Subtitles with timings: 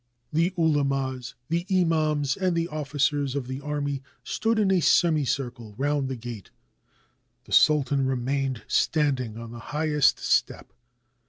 [0.33, 6.07] The ulemas, the imams, and the officers of the army stood in a semicircle round
[6.09, 6.49] the gate.
[7.43, 10.73] The sultan re mained standing on the highest step.